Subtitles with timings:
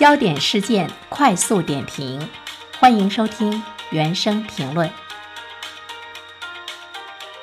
[0.00, 2.26] 焦点事件快速点评，
[2.78, 4.90] 欢迎收听原声评论。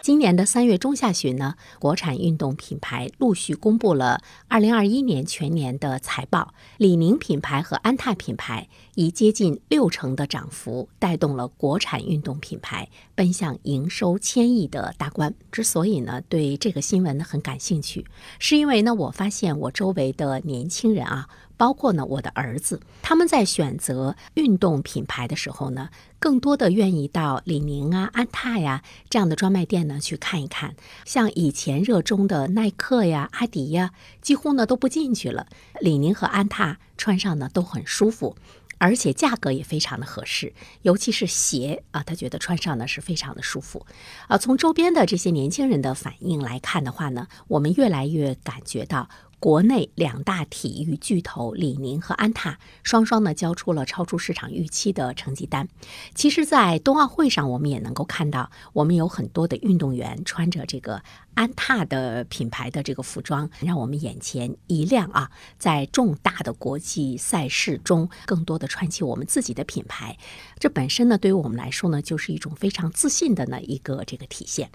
[0.00, 6.54] 今年的三月中下旬呢，国产运动品牌陆续公布了二零二一年全年的财报。
[6.76, 15.34] 李宁品牌和安踏品牌以接近六成的涨幅，带动了国产运动品牌奔向营收千亿的大关。
[15.50, 18.06] 之所以呢对这个新闻呢很感兴趣，
[18.38, 21.28] 是因为呢我发现我周围的年轻人啊。
[21.56, 30.74] 包括呢，我的儿子，他们在选择运动品牌的时候呢，更多的愿意到李宁啊、安踏呀这样的专卖店呢去看一看。
[31.04, 35.46] 像以前热衷的耐克呀、阿迪呀，几乎呢都不进去了。
[35.80, 38.36] 李宁和安踏穿上呢都很舒服，
[38.78, 40.52] 而且价格也非常的合适，
[40.82, 43.86] 尤其是鞋啊，他觉得穿上呢是非常的舒服。
[44.26, 49.08] 啊，从周边的这些年轻人的反应来看的话呢，我们越来越感觉到。
[49.44, 55.68] 国内两大体育巨头李宁和安踏双双呢交出了超出市场预期的成绩单。
[56.14, 61.02] 其实，在冬奥会上，我们也能够看到，我们有很多的运动员穿着这个
[61.34, 65.30] 安踏的品牌的这个服装，让我们眼前一亮啊！
[65.58, 70.16] 在重大的国际赛事中，更多的穿起我们自己的品牌，
[70.58, 74.70] 这本身呢，对于我们来说呢，就是一种非常自信的呢一个这个体现。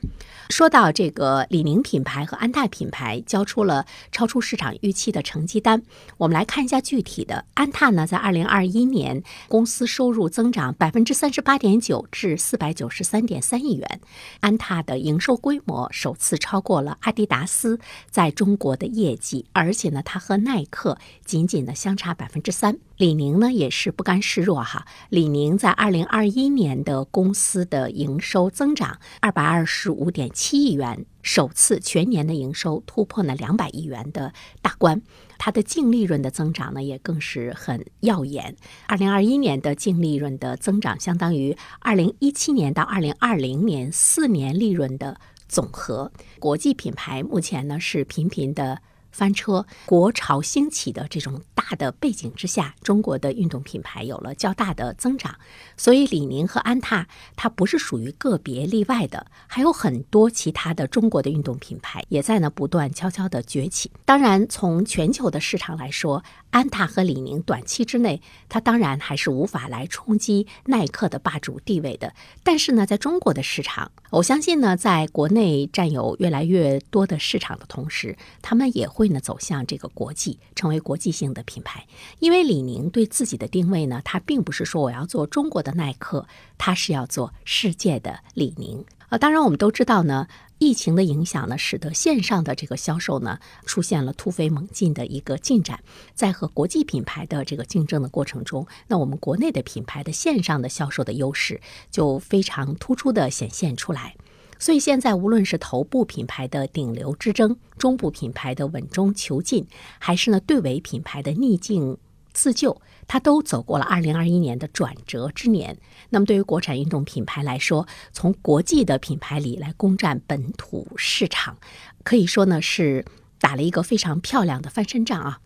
[0.49, 5.83] 说到这个李宁品牌和安踏品牌交出了超出市场预期的成绩单，
[6.17, 7.45] 我们来看一下具体的。
[7.53, 14.02] 安踏呢，在二零二一年公司收入增长百分之三十八点九，至四百九十三点三亿元。
[14.39, 22.80] 安踏的营收规模首次超超过了阿迪达斯在中国的业绩，而且呢，它和耐克仅仅呢相差百分之三。
[22.97, 31.05] 李宁呢也是不甘示弱哈，李宁在二零二一年的公司的营收增长二百二十五点七亿元。
[31.22, 34.33] 首次全年的营收突破了两百亿元的
[34.64, 35.03] 大关，
[35.38, 38.55] 它的净利润的增长呢也更是很耀眼。
[38.88, 46.10] 二零二一年的净利润的增长相当于二零一七年到二零二零年四年利润的总和。
[46.39, 48.82] 国际品牌目前呢是频频的。
[49.11, 55.36] 翻车，国潮兴起的这种大的背景之下，中国的运动品牌有了较大的增长。
[55.76, 63.92] 所以，李宁和安踏它不是属于个别例外的，还有很多其他的中国的运动品牌也在呢不断悄悄的崛起。
[64.05, 72.14] 当然，从全球的市场来说，安踏和李宁短期之内，它当然还是无法来冲击耐克的霸主地位的。
[72.42, 79.09] 但是呢，在中国的市场，我相信呢，在国内占有越来越多的市场的同时，他们也会。
[79.09, 81.88] 呢走向这个国际，成为国际性的品牌。
[82.20, 86.27] 因为李宁对自己的定位呢，它并不是说我要做中国的耐克，
[86.59, 88.86] 它是要做世界的李宁。
[89.08, 90.27] 啊，当然我们都知道呢，
[90.59, 95.81] 疫情的影响呢，使得线上的这个销售呢出现了突飞猛进的一个进展。
[96.14, 101.59] 在和国际品牌的这个竞争的过程中，那我们国内的品牌的线上的销售的优势
[101.89, 104.15] 就非常突出的显现出来。
[104.61, 109.65] 所以现在，无论是头部品牌的顶流之争，中部品牌的稳中求进，
[109.99, 111.97] 还是呢对尾品牌的逆境
[112.33, 115.77] 自救，他都走过了二零二一年的转折之年。
[116.09, 121.57] 那么，对于国产运动品牌来说，从国际的品牌里来攻占本土市场，
[122.03, 123.05] 可以说呢是
[123.39, 125.39] 打了一个非常漂亮的翻身仗啊。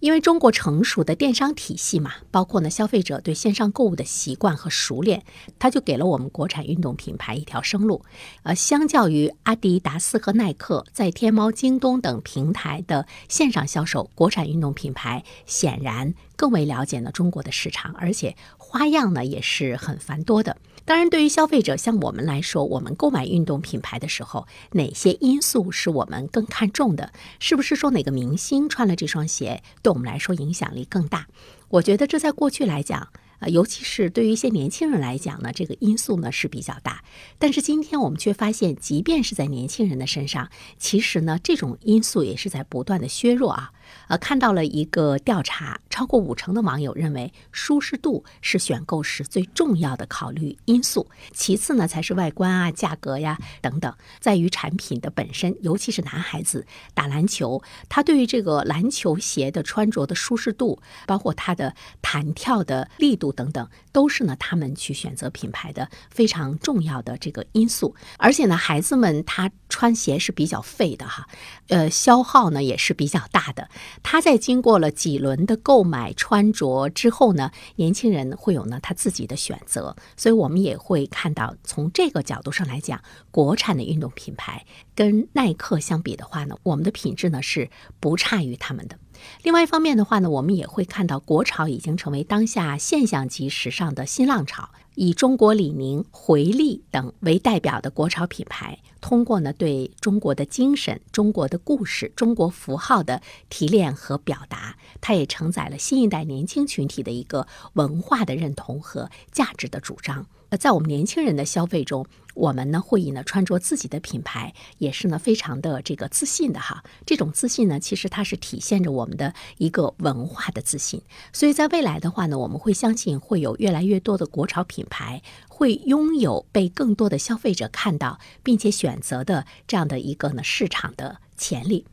[0.00, 5.22] 因为中国成熟的电商体系嘛，包括呢消费者对线上购物的习惯和熟练，
[5.58, 8.02] 它就给了我们国产运动品牌一条生路。
[8.42, 18.34] 呃，相较于阿迪达斯和耐克在天猫、京东等平台的线上销售，国产运动品牌显然更为了解呢中国的市场，而且
[18.70, 20.56] 花样呢也是很繁多的。
[20.84, 27.12] 当然，对于消费者像我们来说，我们购买运动品牌的时候，哪些因素是我们更看重的？
[27.40, 31.26] 是不是说哪个明星穿了这双鞋，对我们来说影响力更大？
[31.68, 33.08] 我觉得这在过去来讲。
[33.40, 37.02] 啊，尤其是对于一些年轻人来讲呢，这个因素呢是比较大。
[37.38, 43.72] 但是今天我们却发现，即便是在年轻人的身上，其实呢这种因素也是在不断的削弱啊。
[44.08, 53.94] 呃，看到了一个调查，超过五成的网友认为舒适度是选购时最重要的考虑因素，其次呢才是外观啊、价格呀等等。
[54.20, 63.30] 在于产品的本身，尤其是男孩子打篮球，他对于这个篮球鞋的穿着的舒适度，包括它的弹跳的力度。
[63.30, 67.94] 等等，都是呢他们去选择品牌的非常重要的这个因素。
[68.18, 71.26] 而且呢，孩子们他穿鞋是比较费的哈，
[71.68, 73.68] 呃，消耗呢也是比较大的。
[74.02, 79.96] 他在经过了几轮的购买穿着之后呢，年轻人会有呢他自己的选择。
[80.16, 87.70] 所以我们也会看到，从这个角度上来讲，国产的运动品牌跟耐克相比的话呢，我们的品质呢是
[88.00, 88.98] 不差于他们的。
[89.42, 94.70] 另外一方面的话呢，我们也会看到国潮已经成为当下现象级时尚的新浪潮。
[94.96, 110.26] 以中国李宁、回力等为代表的国潮品牌，通过呢对中国的精神、中国的故事、中国符号的提炼和表达，它也承载了新一代年轻群体的一个文化的认同和价值的主张。
[110.50, 112.04] 呃，在我们年轻人的消费中，
[112.40, 116.82] 我们呢会以呢穿着自己的品牌，也是呢非常的这个自信的哈。
[117.04, 121.02] 这种自信呢，其实它是体现着我们的一个文化的自信。
[121.34, 131.84] 所以在未来的话呢，我们会相信会有越来越多的国潮品牌会拥有被更多的消费者看到并且选择的这样的一个呢市场的潜力。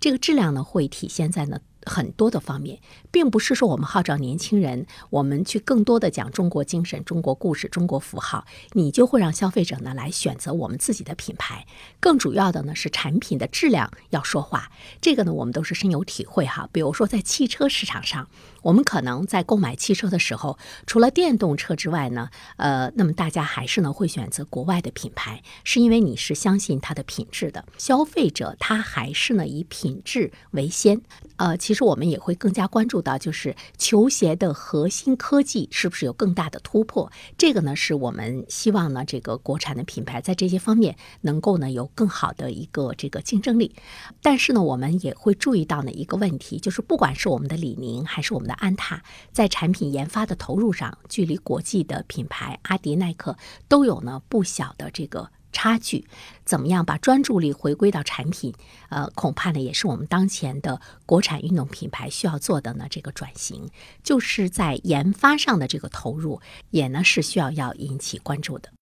[0.00, 1.60] 这个质量呢会体现在呢。
[1.84, 2.78] 很多的方面，
[3.10, 11.66] 并不是说我们号召年轻人，我们去更多的讲中国精神、中国故事、中国符号，你就会让消费者呢来选择我们自己的品牌。
[11.98, 14.70] 更主要的呢是产品的质量要说话，
[15.00, 16.68] 这个呢我们都是深有体会哈。
[16.70, 18.28] 比如说在汽车市场上，
[18.62, 20.56] 我们可能在购买汽车的时候，
[20.86, 27.64] 除了电动车之外呢，呃，那么大家还是呢会选择国外的品牌，是因为你是相信它的品质的。
[27.76, 31.02] 消费者他还是呢以品质为先，
[31.38, 31.71] 呃，其。
[31.72, 37.10] 其实我们也会更加关注到，就是球鞋的核心科技是不是有更大的突破？
[37.38, 43.74] 这个呢，是我们希望呢，这个国产的品牌在这些方面能够呢有更好的一个这个竞争力。
[44.20, 49.02] 但是呢，我们也会注意到呢一个问题，就是不管是我们的李宁还是我们的安踏，
[49.32, 53.34] 在产品研发的投入上，距离国际的品牌阿迪、耐克
[53.66, 55.30] 都有呢不小的这个。
[55.52, 56.04] 差距，
[56.44, 58.52] 怎么样把专注力回归到产品？
[58.88, 63.68] 呃，恐怕呢也是我们当前的国产运动品牌需要做的呢这个转型，
[64.02, 66.40] 就是在研发上的这个投入，
[66.70, 68.70] 也呢是需要要引起关注的。